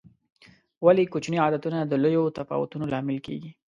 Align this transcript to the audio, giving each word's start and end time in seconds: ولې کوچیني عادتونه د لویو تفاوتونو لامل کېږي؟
ولې 0.85 1.03
کوچیني 1.13 1.37
عادتونه 1.45 1.77
د 1.85 1.93
لویو 2.03 2.33
تفاوتونو 2.37 2.85
لامل 2.93 3.17
کېږي؟ 3.25 3.51